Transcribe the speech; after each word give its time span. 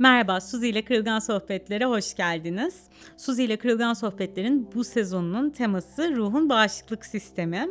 Merhaba, 0.00 0.40
Suzi 0.40 0.68
ile 0.68 0.84
Kırılgan 0.84 1.18
Sohbetlere 1.18 1.84
hoş 1.84 2.14
geldiniz. 2.14 2.82
Suzi 3.16 3.44
ile 3.44 3.56
Kırılgan 3.56 3.94
Sohbetler'in 3.94 4.68
bu 4.74 4.84
sezonunun 4.84 5.50
teması 5.50 6.16
ruhun 6.16 6.48
bağışıklık 6.48 7.06
sistemi. 7.06 7.68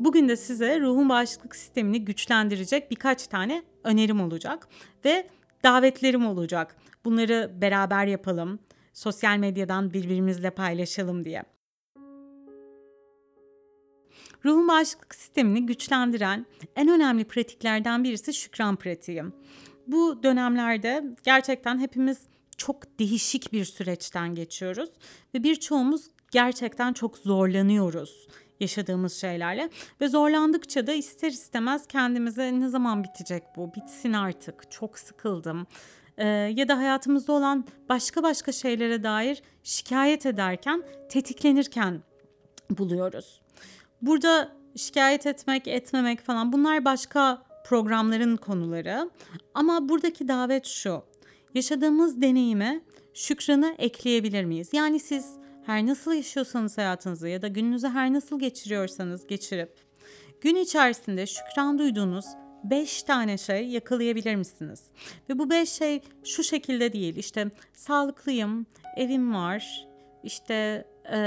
Bugün 0.00 0.28
de 0.28 0.36
size 0.36 0.80
ruhun 0.80 1.08
bağışıklık 1.08 1.56
sistemini 1.56 2.04
güçlendirecek 2.04 2.90
birkaç 2.90 3.26
tane 3.26 3.62
önerim 3.84 4.20
olacak 4.20 4.68
ve 5.04 5.28
davetlerim 5.64 6.26
olacak. 6.26 6.76
Bunları 7.04 7.50
beraber 7.60 8.06
yapalım, 8.06 8.58
sosyal 8.92 9.38
medyadan 9.38 9.92
birbirimizle 9.92 10.50
paylaşalım 10.50 11.24
diye. 11.24 11.44
Ruhun 14.44 14.68
bağışıklık 14.68 15.14
sistemini 15.14 15.66
güçlendiren 15.66 16.46
en 16.76 16.88
önemli 16.88 17.24
pratiklerden 17.24 18.04
birisi 18.04 18.34
şükran 18.34 18.76
pratiği. 18.76 19.22
Bu 19.86 20.22
dönemlerde 20.22 21.04
gerçekten 21.24 21.78
hepimiz 21.78 22.18
çok 22.56 22.98
değişik 22.98 23.52
bir 23.52 23.64
süreçten 23.64 24.34
geçiyoruz 24.34 24.90
ve 25.34 25.42
birçoğumuz 25.42 26.06
gerçekten 26.30 26.92
çok 26.92 27.18
zorlanıyoruz 27.18 28.28
yaşadığımız 28.60 29.12
şeylerle 29.12 29.70
ve 30.00 30.08
zorlandıkça 30.08 30.86
da 30.86 30.92
ister 30.92 31.30
istemez 31.30 31.86
kendimize 31.86 32.60
ne 32.60 32.68
zaman 32.68 33.04
bitecek 33.04 33.42
bu 33.56 33.74
bitsin 33.74 34.12
artık 34.12 34.70
çok 34.70 34.98
sıkıldım 34.98 35.66
ee, 36.20 36.26
ya 36.26 36.68
da 36.68 36.78
hayatımızda 36.78 37.32
olan 37.32 37.64
başka 37.88 38.22
başka 38.22 38.52
şeylere 38.52 39.02
dair 39.02 39.42
şikayet 39.62 40.26
ederken 40.26 40.82
tetiklenirken 41.08 42.02
buluyoruz. 42.70 43.40
Burada 44.02 44.52
şikayet 44.76 45.26
etmek, 45.26 45.68
etmemek 45.68 46.20
falan 46.20 46.52
bunlar 46.52 46.84
başka 46.84 47.42
programların 47.64 48.36
konuları. 48.36 49.10
Ama 49.54 49.88
buradaki 49.88 50.28
davet 50.28 50.66
şu. 50.66 51.02
Yaşadığımız 51.54 52.22
deneyime 52.22 52.80
şükranı 53.14 53.74
ekleyebilir 53.78 54.44
miyiz? 54.44 54.70
Yani 54.72 55.00
siz 55.00 55.26
her 55.66 55.86
nasıl 55.86 56.12
yaşıyorsanız 56.12 56.78
hayatınızı 56.78 57.28
ya 57.28 57.42
da 57.42 57.48
gününüzü 57.48 57.88
her 57.88 58.12
nasıl 58.12 58.38
geçiriyorsanız 58.38 59.26
geçirip 59.26 59.90
gün 60.40 60.56
içerisinde 60.56 61.26
şükran 61.26 61.78
duyduğunuz 61.78 62.24
5 62.64 63.02
tane 63.02 63.38
şey 63.38 63.68
yakalayabilir 63.68 64.34
misiniz? 64.34 64.84
Ve 65.28 65.38
bu 65.38 65.50
5 65.50 65.68
şey 65.68 66.00
şu 66.24 66.42
şekilde 66.42 66.92
değil. 66.92 67.16
İşte 67.16 67.50
sağlıklıyım, 67.74 68.66
evim 68.96 69.34
var, 69.34 69.88
işte 70.24 70.84
e, 71.12 71.18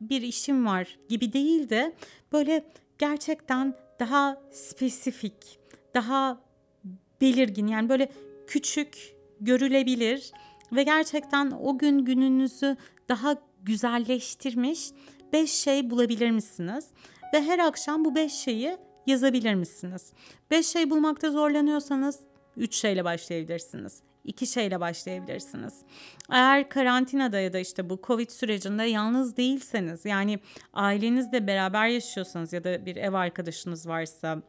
bir 0.00 0.22
işim 0.22 0.66
var 0.66 0.98
gibi 1.08 1.32
değil 1.32 1.68
de 1.68 1.92
böyle 2.32 2.64
gerçekten 2.98 3.74
daha 4.00 4.42
spesifik, 4.50 5.58
daha 5.94 6.40
belirgin 7.20 7.66
yani 7.66 7.88
böyle 7.88 8.12
küçük, 8.46 9.14
görülebilir 9.40 10.32
ve 10.72 10.82
gerçekten 10.82 11.50
o 11.50 11.78
gün 11.78 12.04
gününüzü 12.04 12.76
daha 13.08 13.36
güzelleştirmiş 13.62 14.90
5 15.32 15.50
şey 15.50 15.90
bulabilir 15.90 16.30
misiniz? 16.30 16.86
Ve 17.34 17.42
her 17.42 17.58
akşam 17.58 18.04
bu 18.04 18.14
5 18.14 18.32
şeyi 18.32 18.76
yazabilir 19.06 19.54
misiniz? 19.54 20.12
5 20.50 20.66
şey 20.66 20.90
bulmakta 20.90 21.30
zorlanıyorsanız 21.30 22.20
3 22.56 22.74
şeyle 22.74 23.04
başlayabilirsiniz 23.04 24.02
iki 24.28 24.46
şeyle 24.46 24.80
başlayabilirsiniz. 24.80 25.74
Eğer 26.30 26.68
karantinada 26.68 27.40
ya 27.40 27.52
da 27.52 27.58
işte 27.58 27.90
bu 27.90 28.00
Covid 28.02 28.30
sürecinde 28.30 28.84
yalnız 28.84 29.36
değilseniz 29.36 30.04
yani 30.04 30.38
ailenizle 30.72 31.46
beraber 31.46 31.88
yaşıyorsanız 31.88 32.52
ya 32.52 32.64
da 32.64 32.86
bir 32.86 32.96
ev 32.96 33.12
arkadaşınız 33.12 33.88
varsa 33.88 34.42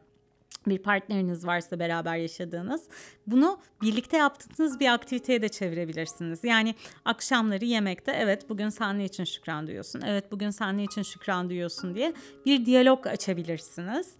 bir 0.66 0.78
partneriniz 0.78 1.46
varsa 1.46 1.78
beraber 1.78 2.16
yaşadığınız 2.16 2.88
bunu 3.26 3.60
birlikte 3.82 4.16
yaptığınız 4.16 4.80
bir 4.80 4.92
aktiviteye 4.92 5.42
de 5.42 5.48
çevirebilirsiniz. 5.48 6.44
Yani 6.44 6.74
akşamları 7.04 7.64
yemekte 7.64 8.12
evet 8.12 8.48
bugün 8.48 8.68
sen 8.68 8.98
ne 8.98 9.04
için 9.04 9.24
şükran 9.24 9.66
duyuyorsun? 9.66 10.02
Evet 10.06 10.32
bugün 10.32 10.50
sen 10.50 10.78
ne 10.78 10.84
için 10.84 11.02
şükran 11.02 11.48
duyuyorsun 11.48 11.94
diye 11.94 12.12
bir 12.46 12.66
diyalog 12.66 13.06
açabilirsiniz. 13.06 14.14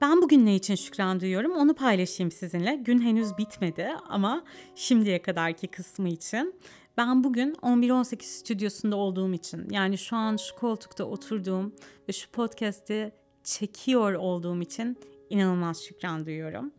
Ben 0.00 0.22
bugün 0.22 0.46
ne 0.46 0.54
için 0.54 0.74
şükran 0.74 1.20
duyuyorum 1.20 1.52
onu 1.52 1.74
paylaşayım 1.74 2.30
sizinle. 2.30 2.76
Gün 2.76 3.00
henüz 3.00 3.38
bitmedi 3.38 3.88
ama 4.08 4.44
şimdiye 4.74 5.22
kadarki 5.22 5.68
kısmı 5.68 6.08
için. 6.08 6.54
Ben 6.96 7.24
bugün 7.24 7.54
11-18 7.54 8.22
stüdyosunda 8.22 8.96
olduğum 8.96 9.34
için 9.34 9.68
yani 9.70 9.98
şu 9.98 10.16
an 10.16 10.36
şu 10.36 10.56
koltukta 10.56 11.04
oturduğum 11.04 11.74
ve 12.08 12.12
şu 12.12 12.30
podcast'i 12.30 13.12
çekiyor 13.44 14.14
olduğum 14.14 14.62
için 14.62 14.98
inanılmaz 15.30 15.82
şükran 15.82 16.26
duyuyorum. 16.26 16.72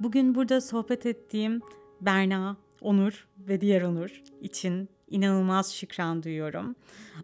Bugün 0.00 0.34
burada 0.34 0.60
sohbet 0.60 1.06
ettiğim 1.06 1.60
Berna, 2.00 2.56
Onur 2.80 3.28
ve 3.38 3.60
diğer 3.60 3.82
Onur 3.82 4.22
için 4.40 4.88
inanılmaz 5.10 5.74
şükran 5.74 6.22
duyuyorum. 6.22 6.76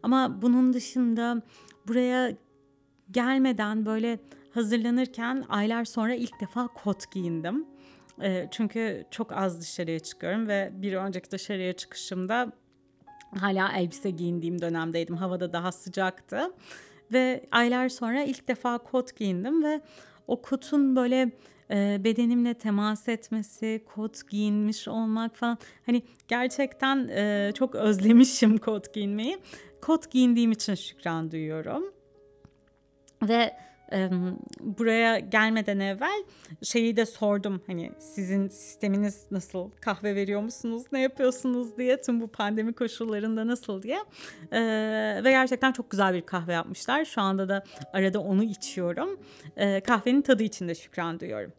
Ama 0.03 0.43
bunun 0.43 0.73
dışında 0.73 1.43
buraya 1.89 2.37
gelmeden 3.11 3.87
böyle 3.87 4.19
hazırlanırken 4.55 5.45
aylar 5.49 5.85
sonra 5.85 6.15
ilk 6.15 6.41
defa 6.41 6.67
kot 6.69 7.11
giyindim. 7.11 7.67
E, 8.23 8.49
çünkü 8.51 9.05
çok 9.11 9.33
az 9.33 9.61
dışarıya 9.61 9.99
çıkıyorum 9.99 10.49
ve 10.49 10.71
bir 10.75 10.93
önceki 10.93 11.31
dışarıya 11.31 11.73
çıkışımda 11.73 12.53
hala 13.39 13.73
elbise 13.73 14.11
giyindiğim 14.11 14.61
dönemdeydim. 14.61 15.17
Havada 15.17 15.53
daha 15.53 15.73
sıcaktı. 15.73 16.53
Ve 17.13 17.47
aylar 17.51 17.89
sonra 17.89 18.23
ilk 18.23 18.49
defa 18.49 18.79
kot 18.79 19.17
giyindim 19.17 19.65
ve 19.65 19.81
o 20.27 20.43
kotun 20.43 20.97
böyle 20.97 21.33
e, 21.71 22.01
bedenimle 22.05 22.55
temas 22.55 23.09
etmesi, 23.09 23.85
kot 23.95 24.31
giyinmiş 24.31 24.89
olmak 24.89 25.37
falan 25.37 25.59
hani 25.87 26.03
gerçekten 26.29 27.09
e, 27.09 27.53
çok 27.55 27.75
özlemişim 27.75 28.59
kot 28.59 28.95
giyinmeyi. 28.95 29.39
Kot 29.81 30.11
giyindiğim 30.11 30.53
için 30.53 30.75
şükran 30.75 31.31
duyuyorum. 31.31 31.93
Ve 33.23 33.57
buraya 34.61 35.19
gelmeden 35.19 35.79
evvel 35.79 36.25
şeyi 36.63 36.97
de 36.97 37.07
sordum. 37.07 37.63
Hani 37.67 37.93
sizin 37.99 38.49
sisteminiz 38.49 39.27
nasıl? 39.31 39.71
Kahve 39.71 40.15
veriyor 40.15 40.41
musunuz? 40.41 40.85
Ne 40.93 41.01
yapıyorsunuz 41.01 41.77
diye 41.79 42.01
tüm 42.01 42.21
bu 42.21 42.29
pandemi 42.29 42.73
koşullarında 42.73 43.47
nasıl 43.47 43.83
diye. 43.83 43.99
Ve 45.25 45.31
gerçekten 45.31 45.73
çok 45.73 45.91
güzel 45.91 46.15
bir 46.15 46.23
kahve 46.23 46.53
yapmışlar. 46.53 47.05
Şu 47.05 47.21
anda 47.21 47.49
da 47.49 47.65
arada 47.93 48.21
onu 48.21 48.45
içiyorum. 48.45 49.21
Kahvenin 49.85 50.23
tadı 50.23 50.43
için 50.43 50.69
de 50.69 50.75
şükran 50.75 51.21
duyuyorum. 51.21 51.53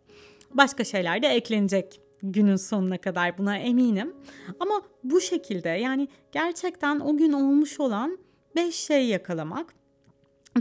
Başka 0.53 0.84
şeyler 0.84 1.22
de 1.22 1.28
eklenecek 1.28 2.02
günün 2.23 2.56
sonuna 2.56 2.97
kadar 2.97 3.38
buna 3.38 3.57
eminim. 3.57 4.13
Ama 4.59 4.81
bu 5.03 5.22
şekilde 5.22 5.69
yani 5.69 6.07
gerçekten 6.31 7.00
o 7.00 7.17
gün 7.17 7.31
olmuş 7.31 7.79
olan 7.79 8.17
beş 8.56 8.75
şey 8.75 9.06
yakalamak 9.06 9.73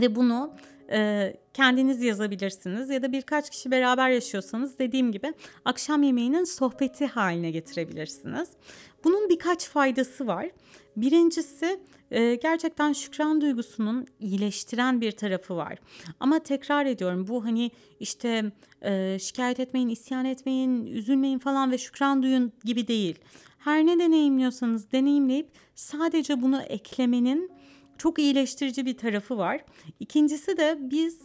ve 0.01 0.15
bunu 0.15 0.53
kendiniz 1.53 2.01
yazabilirsiniz 2.01 2.89
ya 2.89 3.01
da 3.01 3.11
birkaç 3.11 3.49
kişi 3.49 3.71
beraber 3.71 4.09
yaşıyorsanız 4.09 4.79
dediğim 4.79 5.11
gibi 5.11 5.33
akşam 5.65 6.03
yemeğinin 6.03 6.43
sohbeti 6.43 7.05
haline 7.05 7.51
getirebilirsiniz. 7.51 8.49
Bunun 9.03 9.29
birkaç 9.29 9.69
faydası 9.69 10.27
var. 10.27 10.49
Birincisi 10.97 11.79
gerçekten 12.41 12.93
şükran 12.93 13.41
duygusunun 13.41 14.05
iyileştiren 14.19 15.01
bir 15.01 15.11
tarafı 15.11 15.55
var. 15.55 15.77
Ama 16.19 16.39
tekrar 16.39 16.85
ediyorum 16.85 17.27
bu 17.27 17.45
hani 17.45 17.71
işte 17.99 18.51
şikayet 19.19 19.59
etmeyin, 19.59 19.87
isyan 19.87 20.25
etmeyin, 20.25 20.85
üzülmeyin 20.85 21.39
falan 21.39 21.71
ve 21.71 21.77
şükran 21.77 22.23
duyun 22.23 22.51
gibi 22.63 22.87
değil. 22.87 23.19
Her 23.57 23.85
ne 23.85 23.99
deneyimliyorsanız 23.99 24.91
deneyimleyip 24.91 25.49
sadece 25.75 26.41
bunu 26.41 26.61
eklemenin 26.61 27.51
çok 27.97 28.19
iyileştirici 28.19 28.85
bir 28.85 28.97
tarafı 28.97 29.37
var. 29.37 29.65
İkincisi 29.99 30.57
de 30.57 30.77
biz 30.81 31.21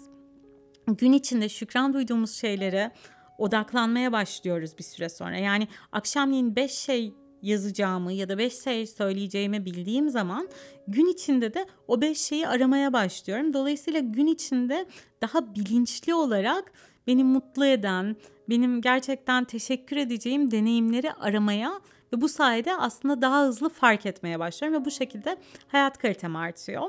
gün 0.86 1.12
içinde 1.12 1.48
şükran 1.48 1.94
duyduğumuz 1.94 2.32
şeylere 2.32 2.92
odaklanmaya 3.38 4.12
başlıyoruz 4.12 4.78
bir 4.78 4.84
süre 4.84 5.08
sonra. 5.08 5.36
Yani 5.36 5.68
akşamleyin 5.92 6.56
5 6.56 6.72
şey 6.72 7.14
yazacağımı 7.42 8.12
ya 8.12 8.28
da 8.28 8.38
5 8.38 8.54
şey 8.58 8.86
söyleyeceğimi 8.86 9.64
bildiğim 9.64 10.10
zaman 10.10 10.48
gün 10.88 11.06
içinde 11.06 11.54
de 11.54 11.66
o 11.88 12.00
5 12.00 12.18
şeyi 12.18 12.48
aramaya 12.48 12.92
başlıyorum. 12.92 13.52
Dolayısıyla 13.52 14.00
gün 14.00 14.26
içinde 14.26 14.86
daha 15.22 15.54
bilinçli 15.54 16.14
olarak 16.14 16.72
beni 17.06 17.24
mutlu 17.24 17.66
eden, 17.66 18.16
benim 18.48 18.80
gerçekten 18.80 19.44
teşekkür 19.44 19.96
edeceğim 19.96 20.50
deneyimleri 20.50 21.12
aramaya 21.12 21.80
ve 22.12 22.20
bu 22.20 22.28
sayede 22.28 22.76
aslında 22.76 23.22
daha 23.22 23.46
hızlı 23.46 23.68
fark 23.68 24.06
etmeye 24.06 24.38
başlıyorum 24.38 24.80
ve 24.80 24.84
bu 24.84 24.90
şekilde 24.90 25.36
hayat 25.68 25.98
kalitem 25.98 26.36
artıyor. 26.36 26.82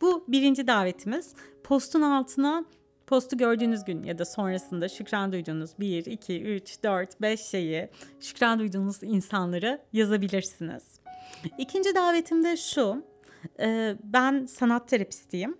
Bu 0.00 0.24
birinci 0.28 0.66
davetimiz. 0.66 1.34
Postun 1.64 2.02
altına 2.02 2.64
postu 3.06 3.36
gördüğünüz 3.36 3.84
gün 3.84 4.02
ya 4.02 4.18
da 4.18 4.24
sonrasında 4.24 4.88
şükran 4.88 5.32
duyduğunuz 5.32 5.78
1, 5.78 6.06
2, 6.06 6.42
3, 6.42 6.82
4, 6.82 7.20
5 7.20 7.40
şeyi 7.40 7.88
şükran 8.20 8.58
duyduğunuz 8.58 9.02
insanları 9.02 9.82
yazabilirsiniz. 9.92 11.00
İkinci 11.58 11.94
davetim 11.94 12.44
de 12.44 12.56
şu. 12.56 13.02
Ben 14.02 14.46
sanat 14.46 14.88
terapistiyim 14.88 15.58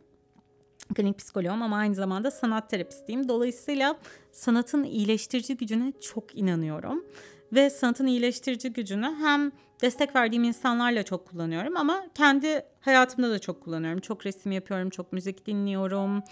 klinik 0.94 1.18
psikoloğum 1.18 1.62
ama 1.62 1.76
aynı 1.76 1.94
zamanda 1.94 2.30
sanat 2.30 2.70
terapistiyim. 2.70 3.28
Dolayısıyla 3.28 3.98
sanatın 4.32 4.84
iyileştirici 4.84 5.56
gücüne 5.56 5.92
çok 6.00 6.38
inanıyorum. 6.38 7.04
Ve 7.52 7.70
sanatın 7.70 8.06
iyileştirici 8.06 8.72
gücünü 8.72 9.14
hem 9.20 9.52
destek 9.82 10.16
verdiğim 10.16 10.44
insanlarla 10.44 11.02
çok 11.02 11.28
kullanıyorum 11.28 11.76
ama 11.76 12.06
kendi 12.14 12.62
hayatımda 12.80 13.30
da 13.30 13.38
çok 13.38 13.62
kullanıyorum. 13.62 14.00
Çok 14.00 14.26
resim 14.26 14.52
yapıyorum, 14.52 14.90
çok 14.90 15.12
müzik 15.12 15.46
dinliyorum. 15.46 16.22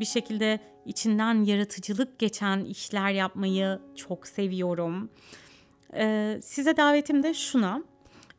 Bir 0.00 0.04
şekilde 0.04 0.60
içinden 0.86 1.44
yaratıcılık 1.44 2.18
geçen 2.18 2.64
işler 2.64 3.10
yapmayı 3.10 3.78
çok 3.96 4.26
seviyorum. 4.26 5.10
Ee, 5.94 6.38
size 6.42 6.76
davetim 6.76 7.22
de 7.22 7.34
şuna. 7.34 7.82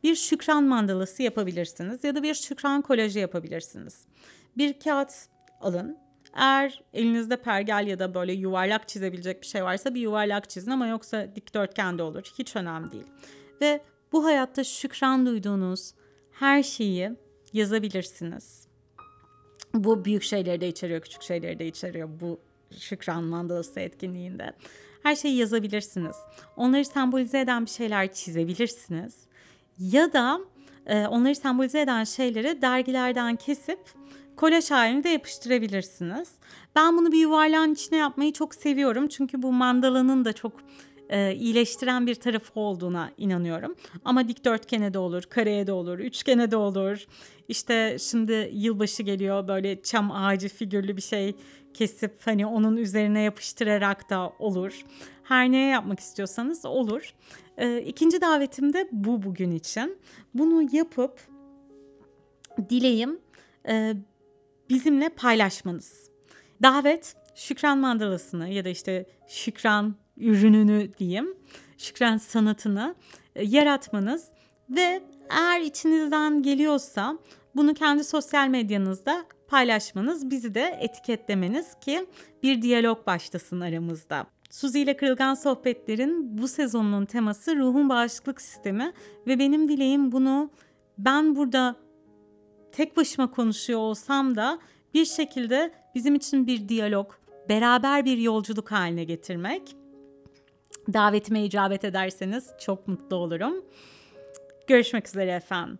Bir 0.02 0.14
şükran 0.14 0.64
mandalası 0.64 1.22
yapabilirsiniz 1.22 2.04
ya 2.04 2.14
da 2.14 2.22
bir 2.22 2.34
şükran 2.34 2.82
kolajı 2.82 3.18
yapabilirsiniz. 3.18 4.06
Bir 4.56 4.80
kağıt 4.80 5.12
alın. 5.60 6.05
Eğer 6.36 6.82
elinizde 6.94 7.36
pergel 7.36 7.86
ya 7.86 7.98
da 7.98 8.14
böyle 8.14 8.32
yuvarlak 8.32 8.88
çizebilecek 8.88 9.42
bir 9.42 9.46
şey 9.46 9.64
varsa 9.64 9.94
bir 9.94 10.00
yuvarlak 10.00 10.50
çizin 10.50 10.70
ama 10.70 10.86
yoksa 10.86 11.36
dikdörtgen 11.36 11.98
de 11.98 12.02
olur. 12.02 12.22
Hiç 12.38 12.56
önemli 12.56 12.92
değil. 12.92 13.06
Ve 13.60 13.80
bu 14.12 14.24
hayatta 14.24 14.64
şükran 14.64 15.26
duyduğunuz 15.26 15.94
her 16.32 16.62
şeyi 16.62 17.12
yazabilirsiniz. 17.52 18.66
Bu 19.74 20.04
büyük 20.04 20.22
şeyleri 20.22 20.60
de 20.60 20.68
içeriyor, 20.68 21.00
küçük 21.00 21.22
şeyleri 21.22 21.58
de 21.58 21.66
içeriyor 21.66 22.08
bu 22.20 22.40
şükran 22.78 23.24
mandalası 23.24 23.80
etkinliğinde. 23.80 24.52
Her 25.02 25.16
şeyi 25.16 25.36
yazabilirsiniz. 25.36 26.16
Onları 26.56 26.84
sembolize 26.84 27.40
eden 27.40 27.64
bir 27.64 27.70
şeyler 27.70 28.12
çizebilirsiniz. 28.12 29.14
Ya 29.78 30.12
da 30.12 30.40
e, 30.86 31.06
onları 31.06 31.34
sembolize 31.34 31.80
eden 31.80 32.04
şeyleri 32.04 32.62
dergilerden 32.62 33.36
kesip 33.36 33.78
kolaj 34.36 34.70
halinde 34.70 35.08
yapıştırabilirsiniz. 35.08 36.28
Ben 36.76 36.98
bunu 36.98 37.12
bir 37.12 37.18
yuvarlağın 37.18 37.72
içine 37.72 37.98
yapmayı 37.98 38.32
çok 38.32 38.54
seviyorum. 38.54 39.08
Çünkü 39.08 39.42
bu 39.42 39.52
mandalanın 39.52 40.24
da 40.24 40.32
çok 40.32 40.52
e, 41.08 41.34
iyileştiren 41.34 42.06
bir 42.06 42.14
tarafı 42.14 42.60
olduğuna 42.60 43.10
inanıyorum. 43.18 43.74
Ama 44.04 44.28
dikdörtgene 44.28 44.94
de 44.94 44.98
olur, 44.98 45.22
kareye 45.22 45.66
de 45.66 45.72
olur, 45.72 45.98
üçgene 45.98 46.50
de 46.50 46.56
olur. 46.56 47.06
İşte 47.48 47.96
şimdi 48.00 48.50
yılbaşı 48.52 49.02
geliyor 49.02 49.48
böyle 49.48 49.82
çam 49.82 50.12
ağacı 50.12 50.48
figürlü 50.48 50.96
bir 50.96 51.02
şey 51.02 51.36
kesip 51.74 52.12
hani 52.24 52.46
onun 52.46 52.76
üzerine 52.76 53.20
yapıştırarak 53.20 54.10
da 54.10 54.32
olur. 54.38 54.84
Her 55.22 55.52
neye 55.52 55.68
yapmak 55.68 56.00
istiyorsanız 56.00 56.66
olur. 56.66 57.14
E, 57.58 57.78
ikinci 57.80 58.20
davetim 58.20 58.72
de 58.72 58.88
bu 58.92 59.22
bugün 59.22 59.50
için. 59.50 59.98
Bunu 60.34 60.68
yapıp 60.72 61.20
dileğim 62.70 63.18
e, 63.68 63.94
bizimle 64.70 65.08
paylaşmanız. 65.08 66.10
Davet 66.62 67.16
şükran 67.34 67.78
mandalasını 67.78 68.48
ya 68.48 68.64
da 68.64 68.68
işte 68.68 69.06
şükran 69.28 69.96
ürününü 70.16 70.90
diyeyim, 70.98 71.34
şükran 71.78 72.16
sanatını 72.16 72.94
e, 73.34 73.44
yaratmanız 73.44 74.28
ve 74.70 75.02
eğer 75.30 75.60
içinizden 75.60 76.42
geliyorsa 76.42 77.18
bunu 77.56 77.74
kendi 77.74 78.04
sosyal 78.04 78.48
medyanızda 78.48 79.24
paylaşmanız, 79.48 80.30
bizi 80.30 80.54
de 80.54 80.78
etiketlemeniz 80.80 81.74
ki 81.80 82.06
bir 82.42 82.62
diyalog 82.62 83.06
başlasın 83.06 83.60
aramızda. 83.60 84.26
Suzi 84.50 84.80
ile 84.80 84.96
Kırılgan 84.96 85.34
Sohbetler'in 85.34 86.38
bu 86.38 86.48
sezonunun 86.48 87.04
teması 87.04 87.56
ruhun 87.56 87.88
bağışıklık 87.88 88.40
sistemi 88.40 88.92
ve 89.26 89.38
benim 89.38 89.68
dileğim 89.68 90.12
bunu 90.12 90.50
ben 90.98 91.36
burada 91.36 91.76
tek 92.76 92.96
başıma 92.96 93.30
konuşuyor 93.30 93.80
olsam 93.80 94.36
da 94.36 94.58
bir 94.94 95.04
şekilde 95.04 95.72
bizim 95.94 96.14
için 96.14 96.46
bir 96.46 96.68
diyalog, 96.68 97.12
beraber 97.48 98.04
bir 98.04 98.18
yolculuk 98.18 98.72
haline 98.72 99.04
getirmek. 99.04 99.76
Davetime 100.92 101.44
icabet 101.44 101.84
ederseniz 101.84 102.50
çok 102.60 102.88
mutlu 102.88 103.16
olurum. 103.16 103.64
Görüşmek 104.66 105.08
üzere 105.08 105.30
efendim. 105.30 105.78